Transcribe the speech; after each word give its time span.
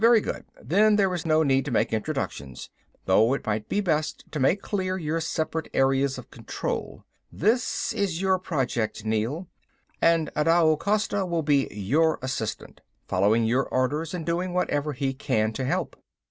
Very 0.01 0.19
good 0.19 0.45
then 0.59 0.95
there 0.95 1.13
is 1.13 1.27
no 1.27 1.43
need 1.43 1.63
to 1.65 1.69
make 1.69 1.93
introductions. 1.93 2.71
Though 3.05 3.35
it 3.35 3.45
might 3.45 3.69
be 3.69 3.81
best 3.81 4.23
to 4.31 4.39
make 4.39 4.63
clear 4.63 4.97
your 4.97 5.21
separate 5.21 5.69
areas 5.75 6.17
of 6.17 6.31
control. 6.31 7.05
This 7.31 7.93
is 7.93 8.19
your 8.19 8.39
project 8.39 9.05
Neel, 9.05 9.47
and 10.01 10.31
Adao 10.35 10.79
Costa 10.79 11.23
will 11.23 11.43
be 11.43 11.67
your 11.69 12.17
assistant, 12.23 12.81
following 13.07 13.43
your 13.43 13.69
orders 13.69 14.15
and 14.15 14.25
doing 14.25 14.53
whatever 14.53 14.93
he 14.93 15.13
can 15.13 15.53
to 15.53 15.65
help. 15.65 15.95